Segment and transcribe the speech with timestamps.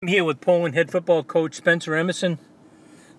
[0.00, 2.38] I'm here with Poland head football coach Spencer Emerson.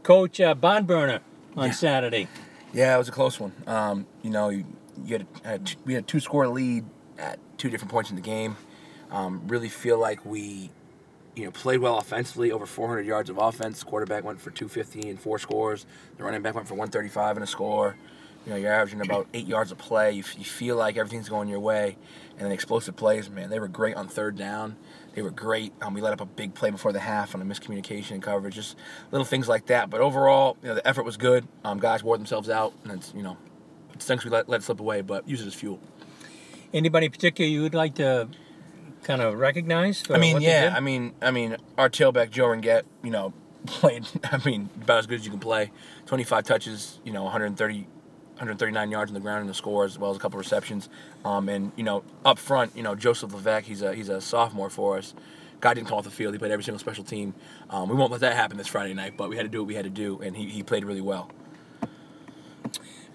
[0.02, 1.20] Coach, uh, barn burner
[1.58, 1.72] on Yeah.
[1.74, 2.30] Saturday.
[2.72, 3.52] Yeah, it was a close one.
[3.68, 4.64] Um, you know, you,
[5.04, 6.86] you had, a, had we had a two score lead
[7.18, 8.56] at two different points in the game.
[9.12, 10.70] Um, really feel like we,
[11.36, 12.50] you know, played well offensively.
[12.50, 13.84] Over 400 yards of offense.
[13.84, 15.86] Quarterback went for 250 and four scores.
[16.18, 17.98] The running back went for 135 and a score.
[18.46, 20.14] You know, you're averaging about eight yards of play.
[20.14, 21.98] You, f- you feel like everything's going your way,
[22.32, 23.30] and then explosive plays.
[23.30, 24.78] Man, they were great on third down.
[25.14, 25.74] They were great.
[25.82, 28.56] Um, we let up a big play before the half on a miscommunication and coverage,
[28.56, 28.78] just
[29.12, 29.90] little things like that.
[29.90, 31.48] But overall, you know, the effort was good.
[31.64, 33.38] Um, guys wore themselves out, and it's you know,
[33.94, 35.80] it stinks we let, let it slip away, but use it as fuel.
[36.74, 38.30] Anybody in particular you would like to
[39.04, 40.04] kind of recognize?
[40.10, 40.74] I mean, yeah.
[40.76, 43.34] I mean, I mean, our tailback Joe Ringett, you know,
[43.66, 44.06] played.
[44.24, 45.72] I mean, about as good as you can play.
[46.06, 47.88] 25 touches, you know, 130,
[48.40, 50.88] 139 yards on the ground and the score, as well as a couple receptions.
[51.26, 54.70] Um, and you know, up front, you know, Joseph Levesque, he's a he's a sophomore
[54.70, 55.14] for us.
[55.60, 56.34] Guy didn't come off the field.
[56.34, 57.34] He played every single special team.
[57.70, 59.68] Um, we won't let that happen this Friday night, but we had to do what
[59.68, 61.30] we had to do, and he, he played really well.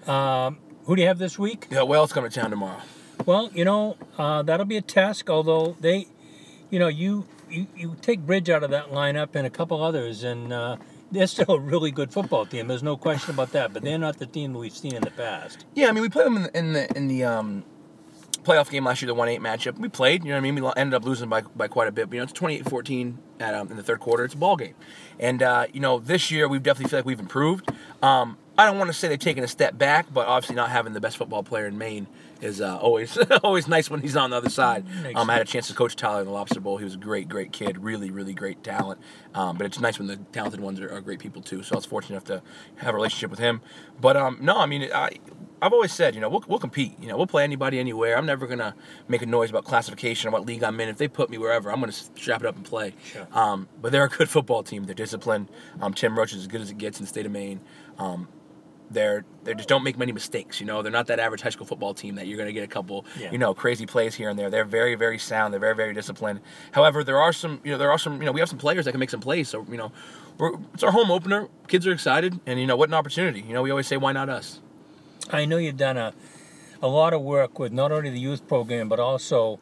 [0.05, 1.65] Um, who do you have this week?
[1.71, 2.81] Yeah, Wells coming to town tomorrow.
[3.25, 6.05] Well, you know, uh, that'll be a task, although they,
[6.69, 10.23] you know, you, you, you take Bridge out of that lineup and a couple others,
[10.23, 10.77] and uh,
[11.11, 12.67] they're still a really good football team.
[12.67, 15.65] There's no question about that, but they're not the team we've seen in the past.
[15.75, 17.63] Yeah, I mean, we played them in the in the, in the um,
[18.43, 19.77] playoff game last year, the one eight matchup.
[19.77, 20.55] We played, you know what I mean.
[20.55, 23.53] We ended up losing by, by quite a bit, but you know, it's 28-14 at,
[23.53, 24.23] um, in the third quarter.
[24.23, 24.75] It's a ball game,
[25.19, 27.69] and uh, you know, this year we definitely feel like we've improved.
[28.01, 30.93] Um, I don't want to say they've taken a step back, but obviously not having
[30.93, 32.07] the best football player in Maine
[32.41, 34.85] is uh, always always nice when he's on the other side.
[35.13, 36.77] Um, I had a chance to coach Tyler in the Lobster Bowl.
[36.77, 38.99] He was a great, great kid, really, really great talent.
[39.33, 41.63] Um, but it's nice when the talented ones are, are great people too.
[41.63, 42.41] So I was fortunate enough to
[42.77, 43.61] have a relationship with him.
[43.99, 45.11] But um, no, I mean, I,
[45.61, 46.93] I've always said, you know, we'll, we'll compete.
[47.01, 48.17] You know, we'll play anybody anywhere.
[48.17, 48.75] I'm never gonna
[49.07, 50.89] make a noise about classification or what league I'm in.
[50.89, 52.93] If they put me wherever, I'm gonna strap it up and play.
[53.03, 53.27] Sure.
[53.33, 54.83] Um, but they're a good football team.
[54.85, 55.49] They're disciplined.
[55.81, 57.61] Um, Tim Roach is as good as it gets in the state of Maine.
[57.97, 58.27] Um,
[58.89, 60.59] they're they just don't make many mistakes.
[60.59, 62.63] You know, they're not that average high school football team that you're going to get
[62.63, 63.31] a couple, Yeah.
[63.31, 64.49] you know, crazy plays here and there.
[64.49, 65.53] They're very very sound.
[65.53, 66.41] They're very very disciplined.
[66.71, 68.85] However, there are some, you know, there are some, you know, we have some players
[68.85, 69.49] that can make some plays.
[69.49, 69.91] So you know,
[70.37, 71.47] we're, it's our home opener.
[71.67, 73.41] Kids are excited, and you know, what an opportunity.
[73.41, 74.61] You know, we always say, why not us?
[75.31, 76.13] I know you've done a,
[76.81, 79.59] a lot of work with not only the youth program, but also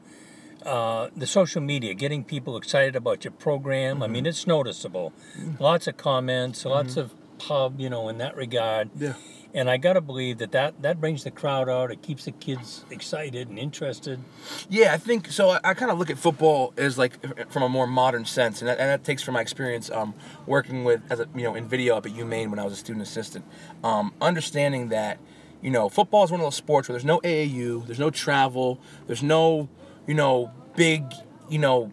[0.65, 4.01] uh, the social media, getting people excited about your program.
[4.01, 4.29] I mean, mm-hmm.
[4.29, 5.13] it's noticeable.
[5.37, 5.59] Mm.
[5.59, 6.99] Lots of comments, lots mm-hmm.
[7.01, 8.89] of pub, you know, in that regard.
[8.97, 9.13] Yeah.
[9.55, 11.91] And I got to believe that, that that brings the crowd out.
[11.91, 14.19] It keeps the kids excited and interested.
[14.67, 15.51] Yeah, I think so.
[15.51, 17.19] I, I kind of look at football as like
[17.51, 20.15] from a more modern sense, and that, and that takes from my experience um,
[20.47, 22.77] working with as a you know in video up at UMaine when I was a
[22.77, 23.45] student assistant.
[23.83, 25.19] Um, understanding that
[25.61, 28.79] you know football is one of those sports where there's no AAU, there's no travel,
[29.05, 29.69] there's no
[30.07, 31.03] you know big
[31.47, 31.91] you know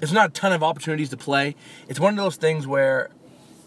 [0.00, 1.54] there's not a ton of opportunities to play.
[1.88, 3.10] It's one of those things where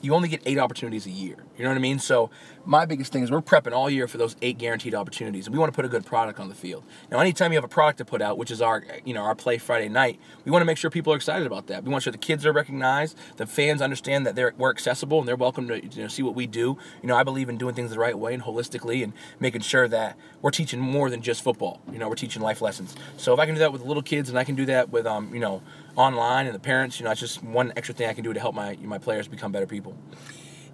[0.01, 1.35] you only get eight opportunities a year.
[1.57, 1.99] You know what I mean?
[1.99, 2.29] So
[2.65, 5.59] my biggest thing is we're prepping all year for those eight guaranteed opportunities, and we
[5.59, 6.83] want to put a good product on the field.
[7.11, 9.35] Now, anytime you have a product to put out, which is our you know our
[9.35, 11.83] play Friday night, we want to make sure people are excited about that.
[11.83, 15.19] We want to sure the kids are recognized, the fans understand that they're we're accessible
[15.19, 16.77] and they're welcome to you know, see what we do.
[17.01, 19.87] You know, I believe in doing things the right way and holistically, and making sure
[19.87, 21.81] that we're teaching more than just football.
[21.91, 22.95] You know, we're teaching life lessons.
[23.17, 25.05] So if I can do that with little kids, and I can do that with
[25.05, 25.61] um you know
[25.99, 28.39] online and the parents, you know, it's just one extra thing I can do to
[28.39, 29.93] help my my players become better people.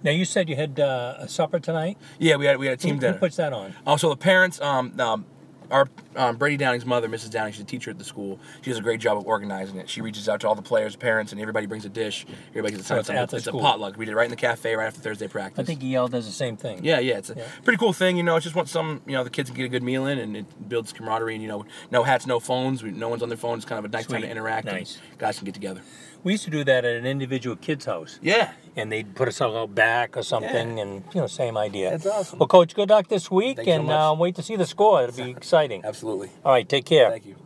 [0.02, 1.98] Now, you said you had uh, a supper tonight.
[2.18, 3.12] Yeah, we had we had a team Who, dinner.
[3.14, 3.74] who puts that on?
[3.86, 5.26] Also, the parents, um, um,
[5.70, 7.30] our um, Brady Downing's mother, Mrs.
[7.30, 8.38] Downing, she's a teacher at the school.
[8.62, 9.88] She does a great job of organizing it.
[9.88, 12.26] She reaches out to all the players, parents, and everybody brings a dish.
[12.50, 13.32] Everybody gets a So it's.
[13.34, 13.96] It's a potluck.
[13.96, 15.58] We did it right in the cafe right after Thursday practice.
[15.60, 16.84] I think EL does the same thing.
[16.84, 17.44] Yeah, yeah, it's a Yeah.
[17.64, 18.16] pretty cool thing.
[18.16, 20.06] You know, it's just want some, you know, the kids can get a good meal
[20.06, 21.34] in, and it builds camaraderie.
[21.34, 22.82] And you know, no hats, no phones.
[22.82, 23.64] We, no one's on their phones.
[23.64, 24.66] It's kind of a nice time to interact.
[24.68, 24.98] and Nice.
[25.18, 25.82] guys can get together.
[26.24, 28.18] We used to do that at an individual kid's house.
[28.20, 28.50] Yeah.
[28.78, 31.90] and they'd put us all out back or something, and you know, same idea.
[31.92, 32.38] That's awesome.
[32.40, 33.94] Well, coach, good luck this week, Thanks so and much.
[33.94, 35.02] uh, wait to see the score.
[35.04, 35.84] It'll be exciting.
[35.84, 36.30] Absolutely.
[36.44, 37.10] All right, take care.
[37.10, 37.36] Thank you.